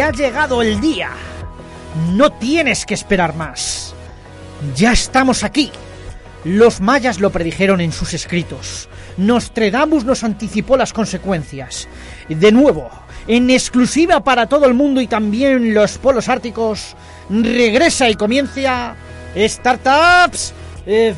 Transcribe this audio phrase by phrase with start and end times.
[0.00, 1.10] Ha llegado el día.
[2.12, 3.94] No tienes que esperar más.
[4.74, 5.70] Ya estamos aquí.
[6.44, 8.88] Los mayas lo predijeron en sus escritos.
[9.16, 11.88] Nostradamus nos anticipó las consecuencias.
[12.28, 12.90] De nuevo,
[13.28, 16.96] en exclusiva para todo el mundo y también los polos árticos,
[17.30, 18.96] regresa y comienza
[19.36, 20.52] Startups
[20.86, 21.14] eh.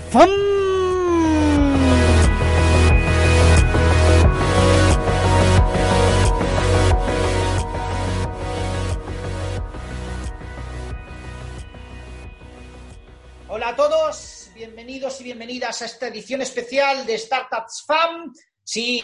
[14.87, 18.33] Bienvenidos y bienvenidas a esta edición especial de Startups Fam.
[18.63, 19.03] Sí,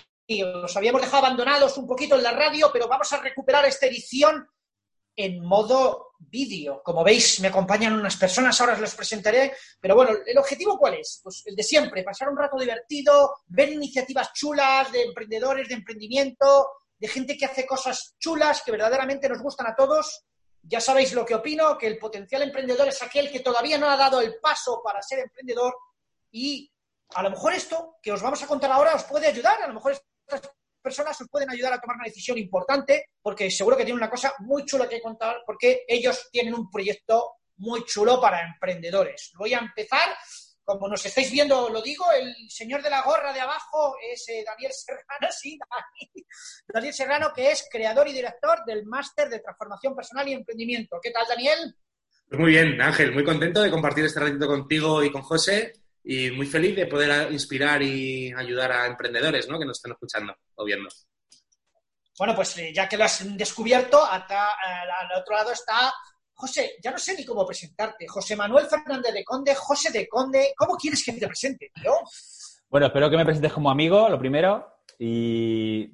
[0.63, 4.47] os habíamos dejado abandonados un poquito en la radio, pero vamos a recuperar esta edición
[5.17, 6.81] en modo vídeo.
[6.85, 9.57] Como veis, me acompañan unas personas, ahora os los presentaré.
[9.81, 11.19] Pero bueno, ¿el objetivo cuál es?
[11.21, 16.69] Pues el de siempre, pasar un rato divertido, ver iniciativas chulas de emprendedores, de emprendimiento,
[16.97, 20.27] de gente que hace cosas chulas que verdaderamente nos gustan a todos.
[20.63, 23.97] Ya sabéis lo que opino, que el potencial emprendedor es aquel que todavía no ha
[23.97, 25.75] dado el paso para ser emprendedor
[26.31, 26.73] y
[27.15, 29.75] a lo mejor esto que os vamos a contar ahora os puede ayudar, a lo
[29.75, 34.03] mejor estas personas os pueden ayudar a tomar una decisión importante, porque seguro que tienen
[34.03, 39.33] una cosa muy chula que contar, porque ellos tienen un proyecto muy chulo para emprendedores.
[39.37, 40.09] Voy a empezar,
[40.65, 44.45] como nos estáis viendo, lo digo, el señor de la gorra de abajo es eh,
[44.47, 45.59] Daniel Serrano, sí,
[46.67, 50.99] Daniel Serrano, que es creador y director del Máster de Transformación Personal y Emprendimiento.
[51.03, 51.75] ¿Qué tal, Daniel?
[52.29, 55.73] Pues muy bien, Ángel, muy contento de compartir este ratito contigo y con José
[56.05, 59.59] y muy feliz de poder inspirar y ayudar a emprendedores ¿no?
[59.59, 60.89] que nos estén escuchando o viendo.
[62.19, 65.93] Bueno, pues eh, ya que lo has descubierto, hasta, al otro lado está
[66.35, 68.07] José, ya no sé ni cómo presentarte.
[68.07, 71.93] José Manuel Fernández de Conde, José de Conde, ¿cómo quieres que te presente, tío?
[72.69, 74.67] Bueno, espero que me presentes como amigo, lo primero,
[74.99, 75.93] y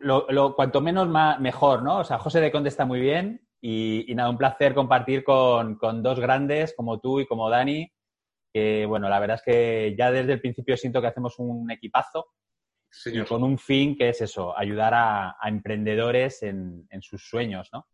[0.00, 1.08] lo, cuanto menos
[1.40, 1.98] mejor, ¿no?
[1.98, 6.02] O sea, José de Conde está muy bien y, nada, un placer compartir con, con,
[6.02, 7.92] dos grandes como tú y como Dani,
[8.52, 12.26] que bueno, la verdad es que ya desde el principio siento que hacemos un equipazo
[13.28, 17.86] con un fin que es eso, ayudar a, emprendedores en, sus sueños, ¿no?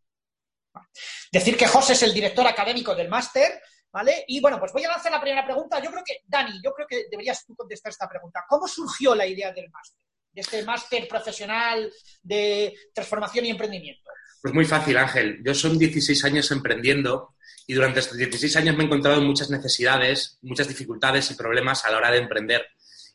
[1.30, 3.60] Decir que José es el director académico del máster,
[3.92, 4.24] ¿vale?
[4.28, 5.82] Y bueno, pues voy a lanzar la primera pregunta.
[5.82, 8.44] Yo creo que, Dani, yo creo que deberías tú contestar esta pregunta.
[8.48, 10.00] ¿Cómo surgió la idea del máster?
[10.32, 11.92] De este máster profesional
[12.22, 14.10] de transformación y emprendimiento.
[14.42, 15.40] Pues muy fácil, Ángel.
[15.44, 17.34] Yo son 16 años emprendiendo
[17.66, 21.90] y durante estos 16 años me he encontrado muchas necesidades, muchas dificultades y problemas a
[21.90, 22.66] la hora de emprender.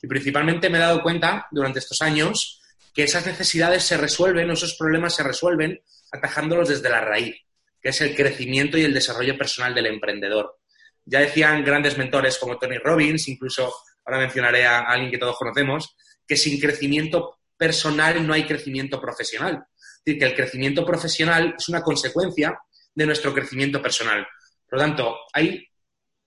[0.01, 2.61] Y principalmente me he dado cuenta durante estos años
[2.93, 5.81] que esas necesidades se resuelven, esos problemas se resuelven
[6.11, 7.35] atajándolos desde la raíz,
[7.81, 10.57] que es el crecimiento y el desarrollo personal del emprendedor.
[11.05, 13.73] Ya decían grandes mentores como Tony Robbins, incluso
[14.05, 15.95] ahora mencionaré a alguien que todos conocemos,
[16.27, 19.63] que sin crecimiento personal no hay crecimiento profesional.
[19.75, 22.57] Es decir, que el crecimiento profesional es una consecuencia
[22.93, 24.27] de nuestro crecimiento personal.
[24.67, 25.67] Por lo tanto, hay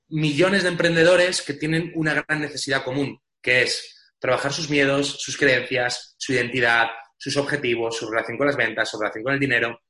[0.08, 5.36] millones de emprendedores que tienen una gran necesidad común, que es trabajar sus miedos, sus
[5.36, 9.80] creencias, su identidad, sus objetivos, su relación con las ventas, su relación con el dinero.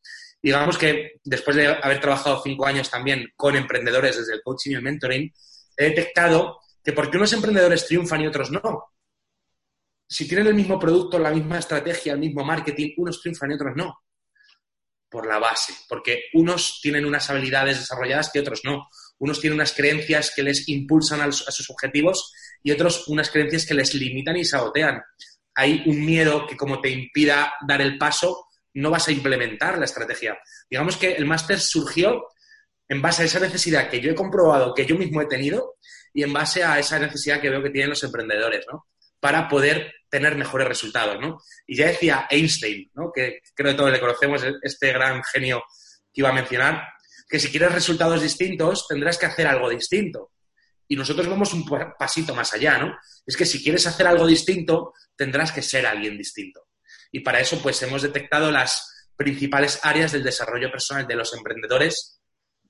[0.42, 4.74] Digamos que después de haber trabajado cinco años también con emprendedores desde el coaching y
[4.74, 5.32] el mentoring,
[5.76, 8.92] he detectado que porque unos emprendedores triunfan y otros no.
[10.08, 13.76] Si tienen el mismo producto, la misma estrategia, el mismo marketing, unos triunfan y otros
[13.76, 13.94] no.
[15.08, 18.88] Por la base, porque unos tienen unas habilidades desarrolladas que otros no.
[19.18, 22.32] Unos tienen unas creencias que les impulsan a, sus objetivos
[22.62, 25.00] y otros unas creencias que les limitan y sabotean.
[25.54, 29.84] Hay un miedo que como te impida dar el paso, no vas a implementar la
[29.84, 30.38] estrategia.
[30.68, 32.26] Digamos que el máster surgió
[32.88, 35.76] en base a esa necesidad que yo he comprobado, que yo mismo he tenido,
[36.12, 38.86] y en base a esa necesidad que veo que tienen los emprendedores, ¿no?
[39.18, 41.38] Para poder tener mejores resultados, ¿no?
[41.66, 43.10] Y ya decía Einstein, ¿no?
[43.10, 45.62] Que creo que todos le conocemos, este gran genio
[46.12, 46.86] que iba a mencionar,
[47.28, 50.32] que si quieres resultados distintos, tendrás que hacer algo distinto.
[50.86, 51.64] Y nosotros vamos un
[51.98, 52.94] pasito más allá, ¿no?
[53.24, 56.66] Es que si quieres hacer algo distinto, tendrás que ser alguien distinto.
[57.12, 62.20] Y para eso, pues hemos detectado las principales áreas del desarrollo personal de los emprendedores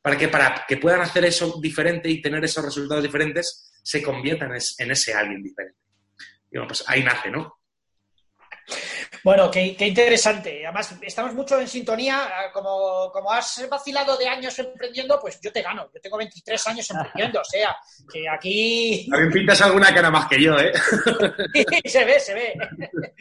[0.03, 4.51] para que para que puedan hacer eso diferente y tener esos resultados diferentes, se conviertan
[4.51, 5.79] en ese alguien diferente.
[6.51, 7.63] Y bueno, pues ahí nace, ¿no?
[9.25, 10.67] Bueno, qué, interesante.
[10.67, 12.51] Además, estamos mucho en sintonía.
[12.53, 15.89] Como, como has vacilado de años emprendiendo, pues yo te gano.
[15.95, 17.41] Yo tengo 23 años emprendiendo.
[17.41, 17.77] O sea,
[18.13, 19.07] que aquí.
[19.09, 20.73] También pintas alguna cara más que yo, ¿eh?
[21.85, 22.55] se ve, se ve.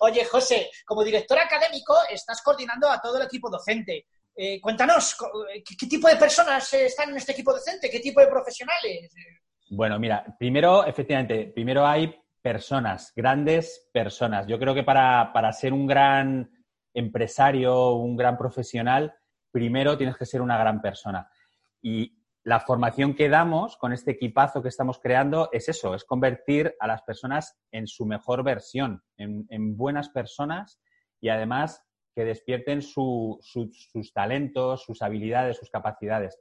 [0.00, 4.06] Oye, José, como director académico, estás coordinando a todo el equipo docente.
[4.34, 5.16] Eh, cuéntanos,
[5.64, 7.90] ¿qué, tipo de personas están en este equipo docente?
[7.90, 9.12] ¿Qué tipo de profesionales?
[9.70, 14.46] Bueno, mira, primero, efectivamente, primero hay personas, grandes personas.
[14.46, 16.50] Yo creo que para, ser un gran
[16.92, 19.14] empresario, un gran profesional,
[19.50, 21.30] primero tienes que ser una gran persona.
[21.80, 26.74] Y la formación que damos con este equipazo que estamos creando es eso, es convertir
[26.80, 30.80] a las personas en su mejor versión, en, buenas personas
[31.20, 31.84] y además
[32.14, 33.40] que despierten sus
[34.12, 36.40] talentos, sus habilidades, sus capacidades.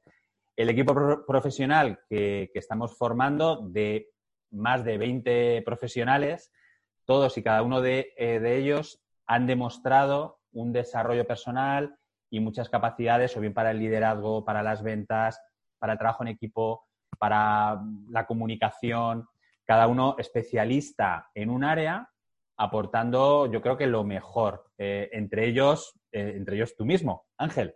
[0.56, 4.10] El equipo profesional que, estamos formando de
[4.50, 6.52] más de 20 profesionales,
[7.06, 11.96] todos y cada uno eh, de ellos han demostrado un desarrollo personal
[12.30, 15.40] y muchas capacidades, o bien para el liderazgo, para las ventas,
[15.82, 16.86] para el trabajo en equipo,
[17.18, 19.28] para la comunicación,
[19.66, 22.08] cada uno especialista en un área,
[22.56, 27.74] aportando, yo creo que lo mejor, eh, entre ellos, eh, entre ellos tú mismo, Ángel.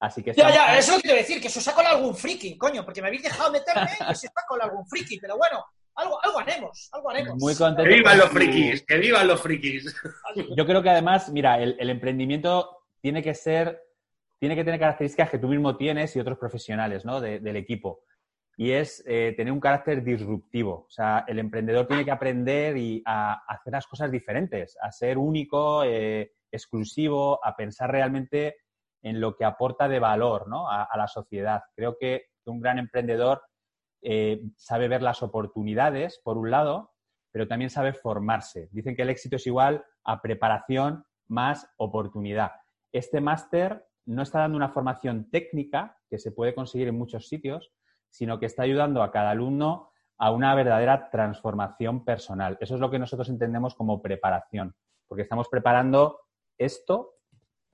[0.00, 2.16] Así que ya, ya, eso es lo que quiero decir, que se os con algún
[2.16, 5.64] friki, coño, porque me habéis dejado meterme y se está con algún friki, pero bueno,
[5.94, 7.34] algo, algo haremos, algo haremos.
[7.38, 7.88] Muy contento.
[7.88, 9.94] Que vivan los frikis, que vivan los frikis.
[10.56, 13.85] Yo creo que además, mira, el emprendimiento tiene que ser
[14.38, 17.20] tiene que tener características que tú mismo tienes y otros profesionales ¿no?
[17.20, 18.00] del equipo.
[18.58, 20.86] Y es eh, tener un carácter disruptivo.
[20.86, 25.18] O sea, el emprendedor tiene que aprender y a, hacer las cosas diferentes, a ser
[25.18, 28.56] único, eh, exclusivo, a pensar realmente
[29.02, 30.70] en lo que aporta de valor ¿no?
[30.70, 31.62] a, la sociedad.
[31.74, 33.42] Creo que un gran emprendedor
[34.02, 36.92] eh, sabe ver las oportunidades, por un lado,
[37.30, 38.68] pero también sabe formarse.
[38.72, 42.52] Dicen que el éxito es igual a preparación más oportunidad.
[42.92, 47.72] Este máster no está dando una formación técnica que se puede conseguir en muchos sitios,
[48.10, 52.56] sino que está ayudando a cada alumno a una verdadera transformación personal.
[52.60, 54.74] Eso es lo que nosotros entendemos como preparación,
[55.06, 56.20] porque estamos preparando
[56.56, 57.16] esto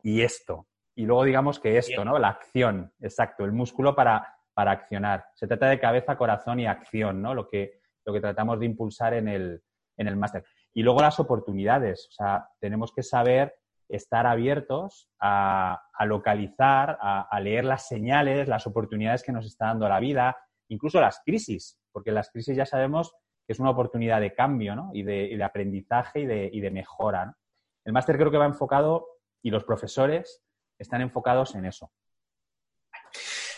[0.02, 0.67] y esto.
[0.94, 2.19] Y luego digamos que esto, ¿no?
[2.19, 5.26] La acción, exacto, el músculo para, para accionar.
[5.34, 7.34] Se trata de cabeza, corazón y acción, ¿no?
[7.34, 9.62] Lo que, lo que tratamos de impulsar en el,
[9.96, 10.44] en el máster.
[10.75, 12.08] Y luego las oportunidades.
[12.11, 13.55] O sea, tenemos que saber
[13.92, 20.00] estar abiertos a, localizar, a, leer las señales, las oportunidades que nos está dando la
[20.00, 20.36] vida,
[20.68, 23.12] incluso las crisis, porque las crisis ya sabemos
[23.46, 27.36] que es una oportunidad de cambio y, de, aprendizaje y de, mejora.
[27.84, 29.06] El máster creo que va enfocado
[29.42, 30.42] y los profesores
[30.78, 31.92] están enfocados en eso.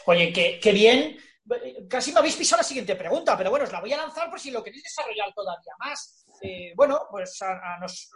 [0.06, 1.16] Oye, qué, bien.
[1.88, 4.40] Casi me habéis pisado la siguiente pregunta, pero bueno, os la voy a lanzar por
[4.40, 6.26] si lo queréis desarrollar todavía más.
[6.42, 8.10] Eh, bueno, pues a, nos,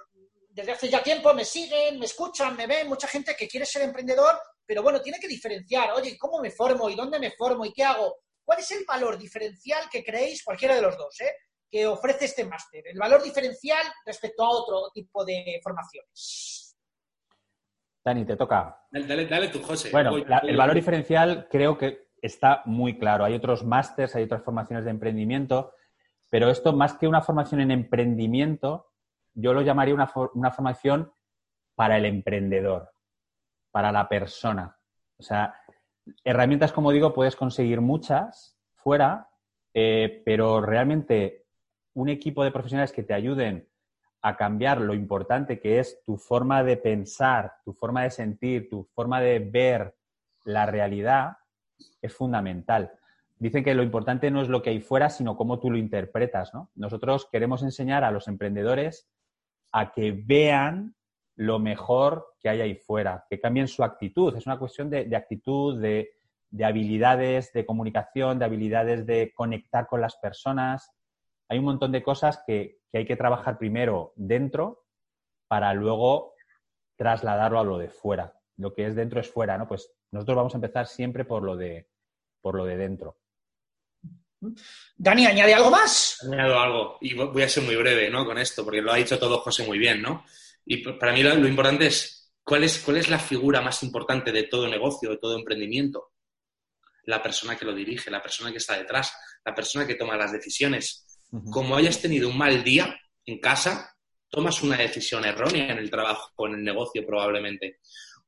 [0.58, 3.82] desde hace ya tiempo me siguen, me escuchan, me ven, mucha gente que quiere ser
[3.82, 7.72] emprendedor, pero bueno, tiene que diferenciar, oye, ¿cómo me formo y dónde me formo y
[7.72, 8.16] qué hago?
[8.44, 11.32] ¿Cuál es el valor diferencial que creéis, cualquiera de los dos, eh,
[11.70, 12.82] que ofrece este máster?
[12.88, 16.76] El valor diferencial respecto a otro tipo de formaciones.
[18.04, 18.84] Dani, te toca.
[18.90, 19.90] Dale, dale tú, José.
[19.92, 23.24] Bueno, el valor diferencial creo que está muy claro.
[23.24, 25.72] Hay otros másters, hay otras formaciones de emprendimiento,
[26.28, 28.88] pero esto más que una formación en emprendimiento,
[29.34, 31.12] yo lo llamaría una, formación
[31.74, 32.90] para el emprendedor,
[33.70, 34.76] para la persona.
[35.18, 35.54] O sea,
[36.24, 39.28] herramientas, como digo, puedes conseguir muchas fuera,
[39.74, 41.46] eh, pero realmente
[41.94, 43.68] un equipo de profesionales que te ayuden
[44.22, 48.84] a cambiar lo importante que es tu forma de pensar, tu forma de sentir, tu
[48.84, 49.94] forma de ver
[50.44, 51.38] la realidad,
[52.02, 52.92] es fundamental.
[53.38, 56.52] Dicen que lo importante no es lo que hay fuera, sino cómo tú lo interpretas.
[56.52, 56.70] ¿no?
[56.74, 59.08] Nosotros queremos enseñar a los emprendedores
[59.72, 60.94] a que vean
[61.36, 64.36] lo mejor que hay ahí fuera, que cambien su actitud.
[64.36, 66.10] Es una cuestión de, actitud, de,
[66.64, 70.90] habilidades de comunicación, de habilidades de conectar con las personas.
[71.48, 74.84] Hay un montón de cosas que, hay que trabajar primero dentro
[75.46, 76.34] para luego
[76.96, 78.34] trasladarlo a lo de fuera.
[78.56, 79.68] Lo que es dentro es fuera, ¿no?
[79.68, 81.88] Pues nosotros vamos a empezar siempre por lo de,
[82.40, 83.18] por lo de dentro.
[84.96, 86.18] Dani, ¿añade algo más?
[86.22, 88.24] Añado algo, y voy a ser muy breve ¿no?
[88.24, 90.24] con esto, porque lo ha dicho todo José muy bien, ¿no?
[90.64, 94.44] Y para mí lo, importante es ¿cuál, es, cuál es la figura más importante de
[94.44, 96.12] todo negocio, de todo emprendimiento.
[97.04, 99.12] La persona que lo dirige, la persona que está detrás,
[99.44, 101.06] la persona que toma las decisiones.
[101.50, 103.94] Como hayas tenido un mal día en casa,
[104.28, 107.80] tomas una decisión errónea en el trabajo o en el negocio probablemente.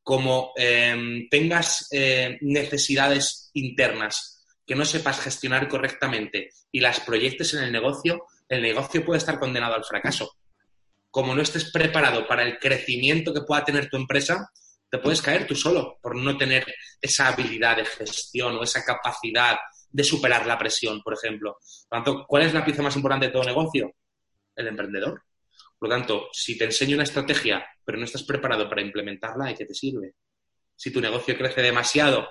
[0.02, 4.39] Como em, tengas eh, necesidades internas
[4.70, 9.40] que no sepas gestionar correctamente y las proyectes en el negocio, el negocio puede estar
[9.40, 10.36] condenado al fracaso.
[11.10, 14.48] Como no estés preparado para el crecimiento que pueda tener tu empresa,
[14.88, 19.58] te puedes caer tú solo por no tener esa habilidad de gestión o esa capacidad
[19.90, 21.58] de superar la presión, por ejemplo.
[21.88, 23.92] Por lo tanto, ¿cuál es la pieza más importante de todo negocio?
[24.54, 25.24] El emprendedor.
[25.80, 29.56] Por lo tanto, si te enseño una estrategia, pero no estás preparado para implementarla, ¿de
[29.56, 30.14] qué te sirve?
[30.76, 32.28] Si tu negocio crece demasiado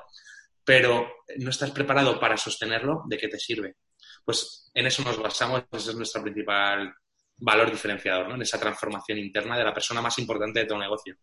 [0.64, 3.76] pero no estás preparado para sostenerlo, ¿de qué te sirve?
[4.24, 6.94] Pues en eso nos basamos, ese es nuestro principal
[7.38, 8.36] valor diferenciador, ¿no?
[8.36, 11.16] En esa transformación interna de la persona más importante de tu negocio.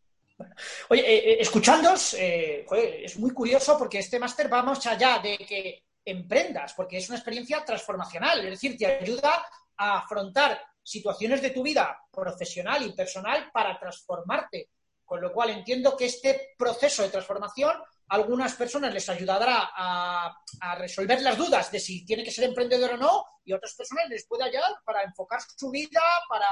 [0.88, 2.66] Oye, eh, eh, escuchándos, eh,
[3.02, 7.18] es muy curioso porque este máster va más allá de que emprendas, porque es una
[7.18, 13.50] experiencia transformacional, es decir, te ayuda a afrontar situaciones de tu vida profesional y personal
[13.52, 14.70] para transformarte.
[15.04, 17.76] Con lo cual entiendo que este proceso de transformación
[18.08, 20.34] a algunas personas les ayudará a,
[20.78, 24.08] resolver las dudas de si tiene que ser emprendedor o no y a otras personas
[24.08, 26.46] les puede ayudar para enfocar su vida, para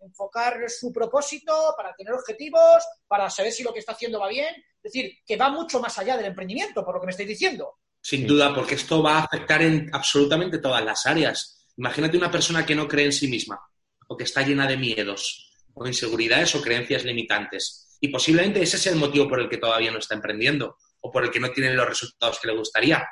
[0.00, 4.54] enfocar su propósito, para tener objetivos, para saber si lo que está haciendo va bien.
[4.82, 7.78] Es decir, que va mucho más allá del emprendimiento, por lo que me estáis diciendo.
[8.00, 11.66] Sin duda, porque esto va a afectar en absolutamente todas las áreas.
[11.76, 13.60] Imagínate una persona que no cree en sí misma
[14.08, 17.98] o que está llena de miedos o inseguridades o creencias limitantes.
[18.00, 21.24] Y posiblemente ese sea el motivo por el que todavía no está emprendiendo o por
[21.24, 23.06] el que no tiene los resultados que le gustaría.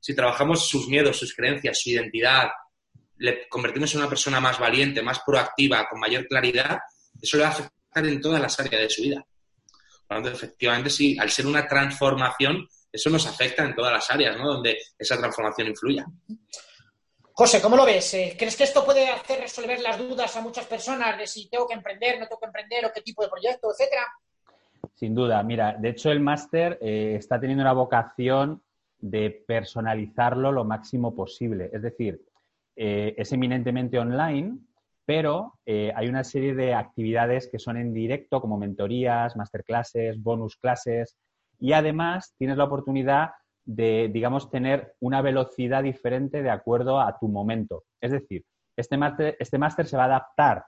[0.00, 2.50] Si trabajamos sus miedos, sus creencias, su identidad,
[3.18, 6.78] le convertimos en una persona más valiente, más proactiva, con mayor claridad,
[7.20, 9.24] eso le va a afectar en todas las áreas de su vida.
[10.06, 14.54] Por efectivamente, sí, al ser una transformación, eso nos afecta en todas las áreas, ¿no?
[14.54, 16.04] Donde esa transformación influya.
[17.34, 18.12] José, ¿cómo lo ves?
[18.14, 21.66] Eh, ¿Crees que esto puede hacer resolver las dudas a muchas personas de si tengo
[21.66, 24.06] que emprender, no tengo que emprender, o qué tipo de proyecto, etcétera?
[24.94, 28.62] Sin duda, mira, de hecho el máster eh, está teniendo una vocación
[28.98, 31.70] de personalizarlo lo máximo posible.
[31.72, 32.20] Es decir,
[32.76, 34.58] eh, es eminentemente online,
[35.04, 41.18] pero hay una serie de actividades que son en directo, como mentorías, masterclasses, bonus clases,
[41.58, 43.30] y además tienes la oportunidad
[43.64, 47.84] de, digamos, tener una velocidad diferente de acuerdo a tu momento.
[48.00, 48.44] Es decir,
[48.76, 50.64] este máster este máster se va a adaptar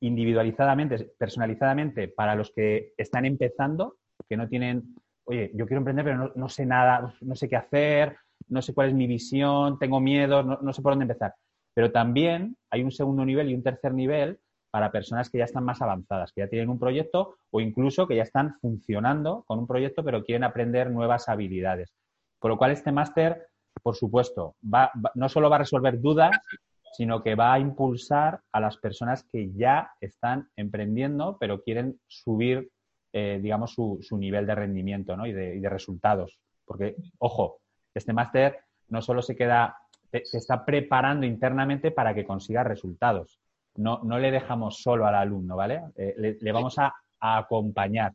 [0.00, 3.96] individualizadamente, personalizadamente para los que están empezando,
[4.28, 8.16] que no tienen, oye, yo quiero emprender, pero no, sé nada, no sé qué hacer,
[8.48, 11.34] no sé cuál es mi visión, tengo miedo, no, no sé por dónde empezar.
[11.74, 14.38] Pero también hay un segundo nivel y un tercer nivel
[14.70, 18.16] para personas que ya están más avanzadas, que ya tienen un proyecto o incluso que
[18.16, 21.92] ya están funcionando con un proyecto pero quieren aprender nuevas habilidades.
[22.38, 23.48] Con lo cual, este máster,
[23.82, 26.30] por supuesto, va, no solo va a resolver dudas,
[26.92, 32.70] sino que va a impulsar a las personas que ya están emprendiendo, pero quieren subir,
[33.12, 36.38] eh, digamos, su, nivel de rendimiento y, de, resultados.
[36.64, 37.60] Porque, ojo,
[37.94, 39.76] este máster no solo se queda,
[40.10, 43.38] se está preparando internamente para que consiga resultados.
[43.76, 45.82] No, no le dejamos solo al alumno, ¿vale?
[45.96, 48.12] Eh, le, vamos a, a, acompañar,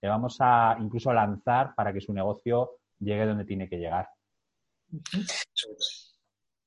[0.00, 4.08] le vamos a incluso lanzar para que su negocio llegue donde tiene que llegar.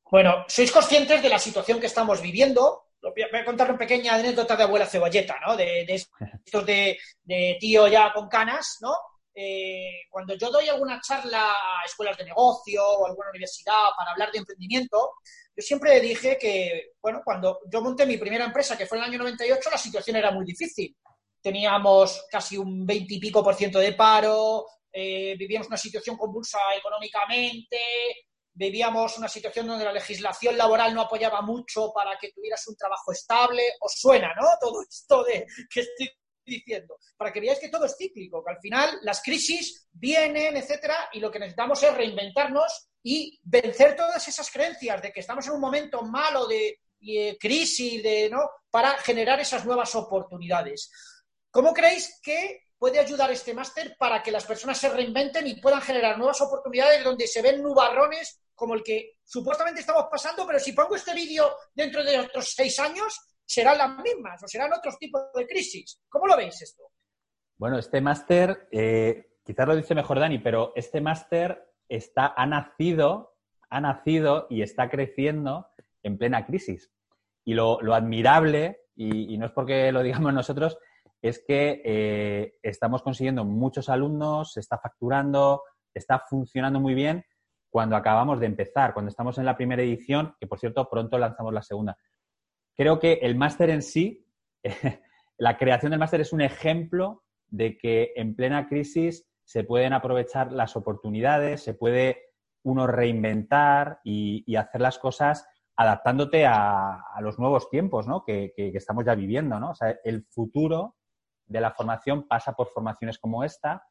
[0.10, 2.86] Bueno, sois conscientes de la situación que estamos viviendo.
[3.02, 5.58] Voy a contar una pequeña anécdota de abuela cebolleta, ¿no?
[5.58, 5.84] De,
[6.46, 6.98] estos de,
[7.60, 8.96] tío ya con canas, ¿no?
[9.34, 14.32] Eh, cuando yo doy alguna charla a escuelas de negocio o alguna universidad para hablar
[14.32, 15.16] de emprendimiento,
[15.56, 19.10] yo siempre dije que, bueno, cuando yo monté mi primera empresa, que fue en el
[19.10, 20.96] año 98, la situación era muy difícil.
[21.42, 26.60] Teníamos casi un 20 y pico por ciento de paro, eh, vivíamos una situación convulsa
[26.78, 27.78] económicamente,
[28.56, 33.12] vivíamos una situación donde la legislación laboral no apoyaba mucho para que tuvieras un trabajo
[33.12, 33.62] estable.
[33.82, 34.48] Os suena, ¿no?
[34.60, 36.10] Todo esto de que estoy
[36.46, 41.10] diciendo, para que veáis que todo es cíclico, que al final las crisis vienen, etcétera,
[41.14, 45.54] y lo que necesitamos es reinventarnos y vencer todas esas creencias de que estamos en
[45.54, 48.50] un momento malo de, de crisis, de, ¿no?
[48.70, 50.92] para generar esas nuevas oportunidades.
[51.50, 55.82] ¿Cómo creéis que puede ayudar este máster para que las personas se reinventen y puedan
[55.82, 60.72] generar nuevas oportunidades donde se ven nubarrones como el que supuestamente estamos pasando, pero si
[60.72, 65.22] pongo este vídeo dentro de otros seis años, serán las mismas o serán otros tipos
[65.36, 66.02] de crisis.
[66.10, 66.84] ¿Cómo lo veis esto?
[67.58, 73.36] Bueno, este máster, eh, quizás lo dice mejor Dani, pero este máster está, ha nacido,
[73.70, 75.68] ha nacido y está creciendo
[76.02, 76.92] en plena crisis.
[77.44, 80.78] Y lo, admirable, y, no es porque lo digamos nosotros,
[81.22, 87.26] es que eh, estamos consiguiendo muchos alumnos, se está facturando, está funcionando muy bien
[87.76, 91.54] cuando acabamos de empezar, cuando estamos en la primera edición, que por cierto pronto lanzamos
[91.54, 91.98] la segunda.
[92.74, 94.26] Creo que el máster en sí,
[95.38, 100.54] la creación del máster es un ejemplo de que en plena crisis se pueden aprovechar
[100.54, 102.30] las oportunidades, se puede
[102.64, 109.60] uno reinventar y, hacer las cosas adaptándote a, los nuevos tiempos que, estamos ya viviendo.
[109.60, 109.72] ¿no?
[109.72, 110.96] O sea, el futuro
[111.46, 113.84] de la formación pasa por formaciones como esta.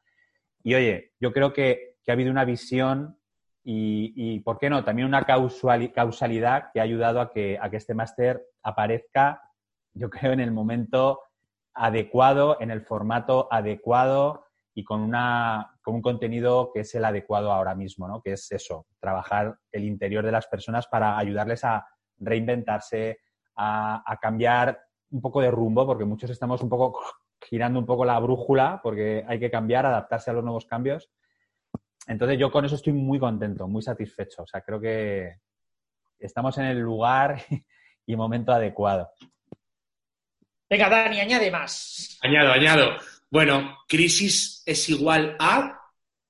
[0.63, 3.19] Y oye, yo creo que, ha habido una visión
[3.67, 4.83] y, ¿por qué no?
[4.83, 9.41] También una causalidad que ha ayudado a que, a que este máster aparezca,
[9.93, 11.21] yo creo, en el momento
[11.73, 14.45] adecuado, en el formato adecuado
[14.75, 18.21] y con, una, con un contenido que es el adecuado ahora mismo, ¿no?
[18.21, 23.17] Que es eso, trabajar el interior de las personas para ayudarles a reinventarse,
[23.55, 24.79] a, a cambiar
[25.09, 26.99] un poco de rumbo, porque muchos estamos un poco
[27.41, 31.09] girando un poco la brújula porque hay que cambiar, adaptarse a los nuevos cambios.
[32.07, 34.43] Entonces yo con eso estoy muy contento, muy satisfecho.
[34.43, 35.39] O sea, creo que
[36.19, 37.41] estamos en el lugar
[38.05, 39.09] y momento adecuado.
[40.69, 42.17] Venga, Dani, añade más.
[42.21, 42.97] Añado, añado.
[43.29, 45.79] Bueno, crisis es igual a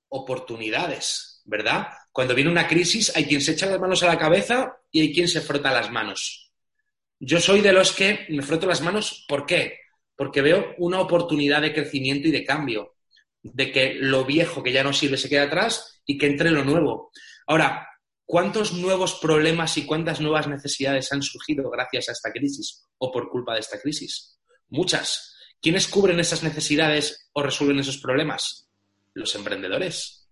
[0.08, 1.88] oportunidades, ¿verdad?
[2.12, 5.12] Cuando viene una crisis hay quien se echa las manos a la cabeza y hay
[5.12, 6.52] quien se frota las manos.
[7.18, 9.78] Yo soy de los que me froto las manos, ¿por qué?
[10.14, 12.95] Porque veo una oportunidad de crecimiento y de cambio,
[13.54, 16.64] de que lo viejo que ya no sirve se quede atrás y que entre lo
[16.64, 17.10] nuevo.
[17.46, 17.88] Ahora,
[18.24, 23.28] ¿cuántos nuevos problemas y cuántas nuevas necesidades han surgido gracias a esta crisis o por
[23.28, 24.38] culpa de esta crisis?
[24.68, 25.34] Muchas.
[25.60, 28.68] ¿Quiénes cubren esas necesidades o resuelven esos problemas?
[29.14, 30.28] Los emprendedores.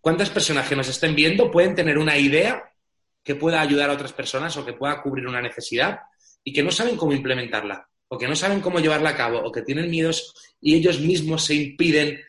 [0.00, 2.62] ¿Cuántas personas que nos estén viendo pueden tener una idea
[3.22, 6.00] que pueda ayudar a otras personas o que pueda cubrir una necesidad
[6.42, 9.52] y que no saben cómo implementarla, o que no saben cómo llevarla a cabo, o
[9.52, 12.20] que tienen miedos y ellos mismos se impiden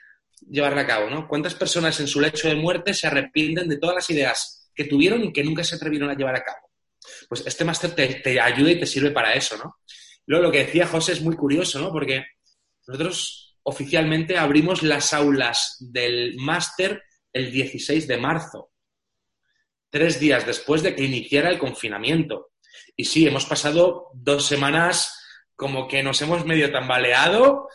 [0.50, 1.27] llevarla a cabo, ¿no?
[1.27, 5.23] ¿Cuántas personas en su lecho de muerte se arrepienten de todas las ideas que tuvieron
[5.23, 6.69] y que nunca se atrevieron a llevar a cabo?
[7.27, 9.77] Pues este máster te, ayuda y te sirve para eso, ¿no?
[10.25, 11.91] Luego, lo que decía José es muy curioso, ¿no?
[11.91, 12.25] Porque
[12.88, 18.71] nosotros oficialmente abrimos las aulas del máster el 16 de marzo,
[19.89, 22.51] tres días después de que iniciara el confinamiento.
[22.95, 25.19] Y sí, hemos pasado dos semanas
[25.55, 27.67] como que nos hemos medio tambaleado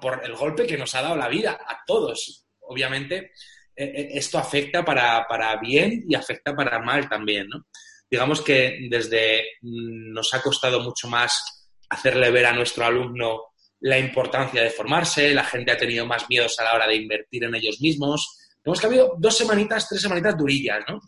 [0.00, 2.46] por, el golpe que nos ha dado la vida a todos.
[2.60, 3.32] Obviamente,
[3.74, 7.66] e, e, esto afecta para, bien y afecta para mal también, ¿no?
[8.08, 13.98] Digamos que desde mm, nos ha costado mucho más hacerle ver a nuestro alumno la
[13.98, 17.54] importancia de formarse, la gente ha tenido más miedos a la hora de invertir en
[17.54, 18.38] ellos mismos.
[18.64, 21.00] Hemos que dos semanitas, tres semanitas durillas, ¿no?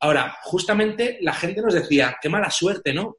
[0.00, 3.16] Ahora, justamente la gente nos decía, qué mala suerte, ¿no?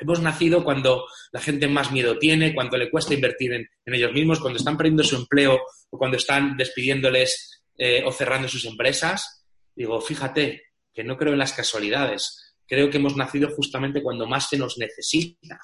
[0.00, 4.40] Hemos nacido cuando la gente más miedo tiene, cuando le cuesta invertir en, ellos mismos,
[4.40, 5.60] cuando están perdiendo su empleo
[5.90, 9.44] o cuando están despidiéndoles eh, o cerrando sus empresas.
[9.74, 12.54] Digo, fíjate que no creo en las casualidades.
[12.66, 15.60] Creo que hemos nacido justamente cuando más se nos necesita.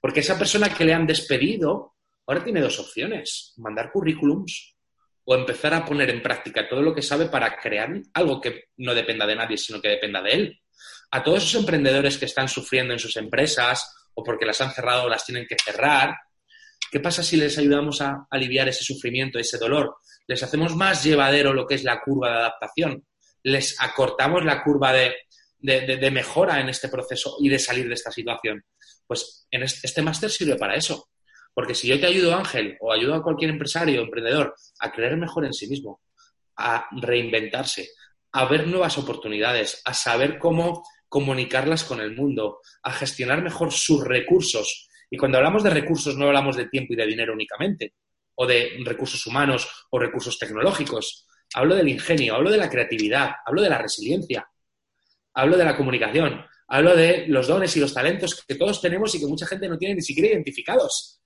[0.00, 3.54] Porque esa persona que le han despedido ahora tiene dos opciones.
[3.56, 4.76] Mandar currículums
[5.24, 8.94] o empezar a poner en práctica todo lo que sabe para crear algo que no
[8.94, 10.60] dependa de nadie, sino que dependa de él.
[11.10, 15.04] A todos esos emprendedores que están sufriendo en sus empresas o porque las han cerrado
[15.04, 16.16] o las tienen que cerrar,
[16.90, 19.96] ¿qué pasa si les ayudamos a aliviar ese sufrimiento, ese dolor?
[20.26, 23.06] Les hacemos más llevadero lo que es la curva de adaptación,
[23.42, 25.14] les acortamos la curva de,
[25.58, 28.64] de, mejora en este proceso y de salir de esta situación.
[29.06, 31.08] Pues este, este máster sirve para eso.
[31.54, 35.16] Porque si yo te ayudo, Ángel, o ayudo a cualquier empresario o emprendedor a creer
[35.16, 36.02] mejor en sí mismo,
[36.56, 37.88] a reinventarse,
[38.32, 40.84] a ver nuevas oportunidades, a saber cómo
[41.16, 44.86] comunicarlas con el mundo, a gestionar mejor sus recursos.
[45.10, 47.94] Y cuando hablamos de recursos no hablamos de tiempo y de dinero únicamente,
[48.34, 51.26] o de recursos humanos o recursos tecnológicos.
[51.54, 54.46] Hablo del ingenio, hablo de la creatividad, hablo de la resiliencia,
[55.32, 59.18] hablo de la comunicación, hablo de los dones y los talentos que todos tenemos y
[59.18, 61.22] que mucha gente no tiene ni siquiera identificados.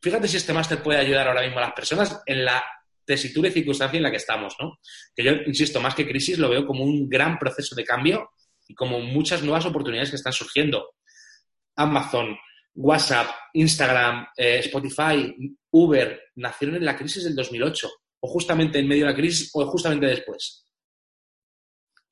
[0.00, 2.62] Fíjate si este máster puede ayudar ahora mismo a las personas en la
[3.04, 4.78] tesitura y circunstancia en la que estamos, ¿no?
[5.12, 8.30] Que yo, insisto, más que crisis, lo veo como un gran proceso de cambio
[8.68, 10.94] y como muchas nuevas oportunidades que están surgiendo.
[11.76, 12.36] Amazon,
[12.74, 15.34] WhatsApp, Instagram, eh, Spotify,
[15.70, 17.88] Uber, nacieron en la crisis del 2008,
[18.20, 20.66] o justamente en medio de la crisis, o justamente después.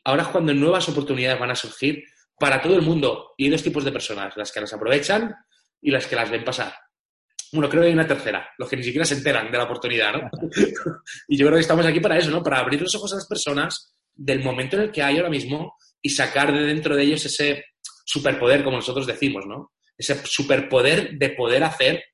[0.05, 2.05] Ahora es cuando nuevas oportunidades van a surgir
[2.39, 3.35] para todo el mundo.
[3.37, 5.35] Y hay dos tipos de personas, las que las aprovechan
[5.81, 6.75] y las que las ven pasar.
[7.53, 10.13] Bueno, creo que hay una tercera, los que ni siquiera se enteran de la oportunidad,
[10.15, 10.31] ¿no?
[11.29, 12.43] y yo creo que estamos aquí para eso, ¿no?
[12.43, 15.77] Para abrir los ojos a las personas del momento en el que hay ahora mismo
[16.03, 17.65] y sacar de dentro de ellos ese
[18.05, 19.73] superpoder, como nosotros decimos, ¿no?
[19.97, 22.05] Ese superpoder de poder hacer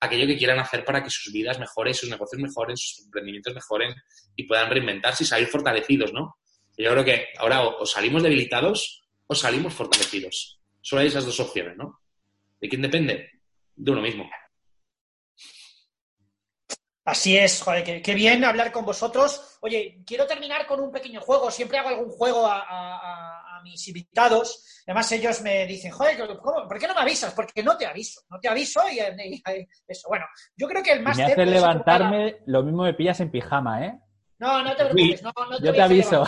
[0.00, 3.94] aquello que quieran hacer para que sus vidas mejoren, sus negocios mejoren, sus emprendimientos mejoren
[4.36, 6.36] y puedan reinventarse y salir fortalecidos, ¿no?
[6.76, 10.60] Yo creo que ahora o, salimos debilitados o salimos fortalecidos.
[10.80, 12.00] Solo hay esas dos opciones, ¿no?
[12.60, 13.30] ¿De quién depende?
[13.76, 14.28] De uno mismo.
[17.04, 19.58] Así es, joder, qué, bien hablar con vosotros.
[19.62, 21.50] Oye, quiero terminar con un pequeño juego.
[21.50, 24.82] Siempre hago algún juego a, mis invitados.
[24.86, 27.34] Además, ellos me dicen, joder, ¿por qué no me avisas?
[27.34, 28.98] Porque no te aviso, no te aviso y,
[29.86, 30.08] eso.
[30.08, 30.24] Bueno,
[30.56, 31.16] yo creo que el más...
[31.16, 34.00] Me hace levantarme, lo mismo me pillas en pijama, ¿eh?
[34.38, 35.22] No, no te preocupes.
[35.22, 36.24] No, no te yo te aviso.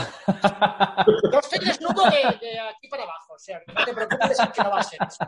[1.33, 4.81] Yo estoy desnudo de, aquí para abajo, o sea, no te preocupes que no va
[4.81, 5.25] a ser eso.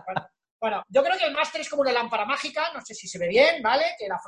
[0.61, 3.18] Bueno, yo creo que el máster es como una lámpara mágica, no sé si se
[3.18, 3.85] ve bien, ¿vale?
[3.98, 4.18] Que la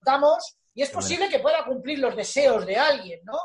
[0.00, 3.38] frotamos y es posible que pueda cumplir los deseos de alguien, ¿no?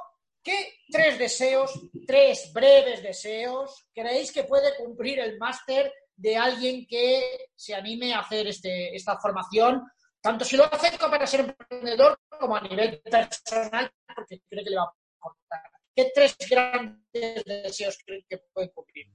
[0.44, 1.72] ¿Qué tres deseos,
[2.06, 8.20] tres breves deseos, creéis que puede cumplir el máster de alguien que se anime a
[8.20, 9.84] hacer este, esta formación
[10.26, 14.78] tanto si lo hace para ser emprendedor como a nivel personal, porque cree que le
[14.78, 15.62] va a aportar.
[15.96, 19.06] ¿Qué tres grandes deseos cree que puede cumplir?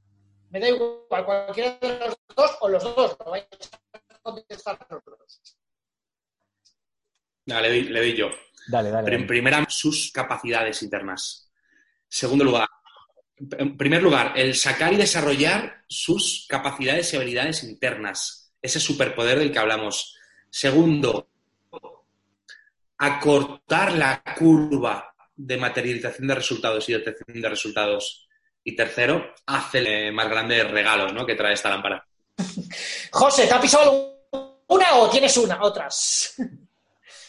[0.51, 3.45] Me da igual, cualquiera de los dos o los dos, lo vais
[3.93, 5.60] a contestar nosotros.
[7.51, 8.31] Le, doy, le doy yo.
[8.69, 9.15] Dale, dale.
[9.15, 11.51] En primera, sus capacidades internas.
[12.09, 12.69] Segundo lugar,
[13.59, 18.53] en primer lugar, el sacar y desarrollar sus capacidades y habilidades internas.
[18.61, 20.17] Ese superpoder del que hablamos.
[20.51, 21.29] Segundo,
[22.99, 28.29] acortar la curva de materialización de resultados y de obtención de resultados.
[28.63, 31.25] Y tercero, hacerle más grande el regalo ¿no?
[31.25, 32.07] que trae esta lámpara.
[33.11, 34.27] José, ¿te ha pisado
[34.69, 35.63] una o tienes una?
[35.63, 36.35] Otras.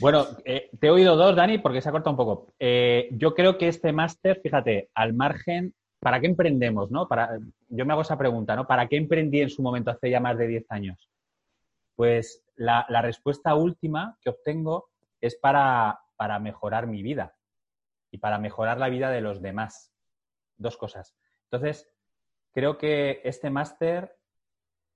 [0.02, 2.56] Bueno, eh, te he oído dos, Dani, porque se ha cortado un poco.
[2.58, 6.90] Eh, yo creo que este máster, fíjate, al margen, ¿para qué emprendemos?
[6.90, 7.08] ¿no?
[7.08, 7.38] Para,
[7.70, 8.66] yo me hago esa pregunta, ¿no?
[8.66, 11.12] ¿Para qué emprendí en su momento hace ya más de 10 años?
[11.96, 17.36] Pues la, la respuesta última que obtengo es para, para mejorar mi vida
[18.10, 19.94] y para mejorar la vida de los demás.
[20.58, 21.16] Dos cosas.
[21.52, 21.88] Entonces,
[22.54, 24.18] creo que este máster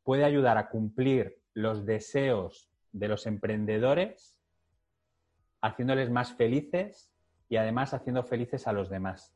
[0.02, 4.35] puede ayudar a cumplir los deseos de los emprendedores
[5.66, 7.12] haciéndoles más felices
[7.50, 9.34] y además haciendo felices a los demás.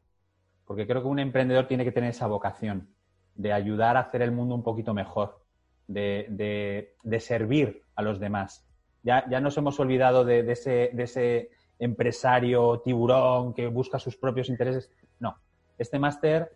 [0.65, 2.89] Porque creo que un emprendedor tiene que tener esa vocación
[3.36, 5.42] de ayudar a hacer el mundo un poquito mejor,
[5.88, 8.68] de, servir a los demás.
[9.02, 14.50] Ya, ya nos hemos olvidado de, ese, de ese empresario tiburón que busca sus propios
[14.50, 14.92] intereses.
[15.20, 15.36] No,
[15.80, 16.56] este máster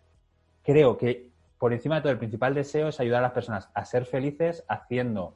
[0.62, 3.84] creo que por encima de todo el principal deseo es ayudar a las personas a
[3.84, 5.34] ser felices haciendo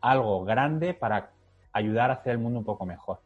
[0.00, 1.32] algo grande para
[1.72, 3.20] ayudar a hacer el mundo un poco mejor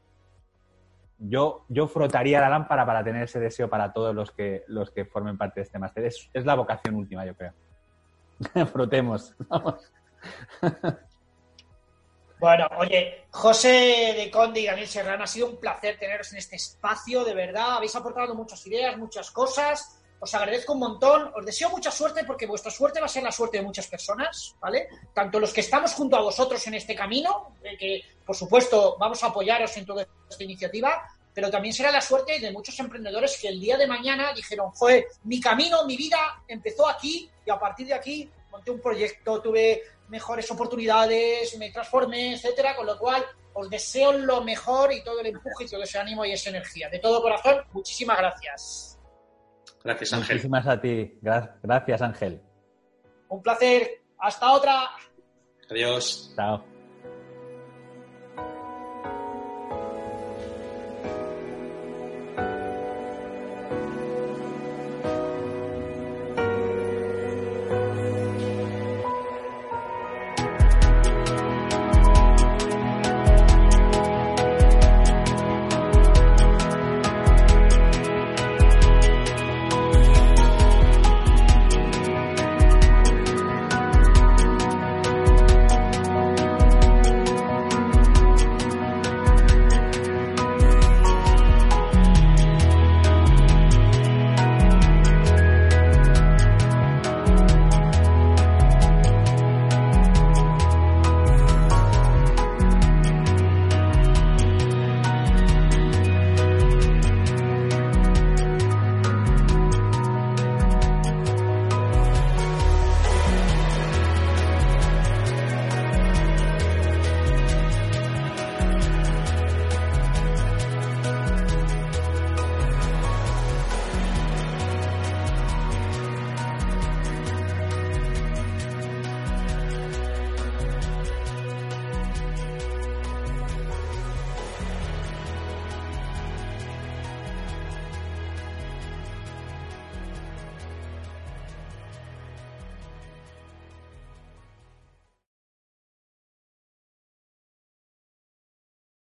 [1.19, 5.05] yo, yo frotaría la lámpara para tener ese deseo para todos los que, los que
[5.05, 6.05] formen parte de este máster.
[6.05, 7.53] Es, la vocación última, yo creo.
[8.73, 9.35] Frotemos.
[12.39, 16.57] Bueno, oye, José de Conde y Daniel Serrano, ha sido un placer teneros en este
[16.57, 17.77] espacio, de verdad.
[17.77, 20.04] Habéis aportado muchas ideas, muchas cosas.
[20.25, 21.31] Os agradezco un montón.
[21.37, 24.57] Os deseo mucha suerte porque vuestra suerte va a ser la suerte de muchas personas,
[24.59, 24.89] ¿vale?
[25.13, 29.27] Tanto los que estamos junto a vosotros en este camino, que por supuesto vamos a
[29.27, 33.61] apoyaros en toda esta iniciativa, pero también será la suerte de muchos emprendedores que el
[33.61, 37.93] día de mañana dijeron, joder, mi camino, mi vida empezó aquí y a partir de
[37.93, 44.13] aquí monté un proyecto, tuve mejores oportunidades, me transformé, etcétera, con lo cual os deseo
[44.13, 46.89] lo mejor y todo el empuje y todo ese ánimo y esa energía.
[46.89, 48.94] De todo corazón, muchísimas gracias.
[49.85, 50.37] Gracias, Ángel.
[50.37, 51.19] Muchísimas a ti.
[51.21, 52.41] Gracias, Ángel.
[53.29, 54.03] Un placer.
[54.19, 54.91] Hasta otra.
[55.71, 56.33] Adiós.
[56.35, 56.65] Chao.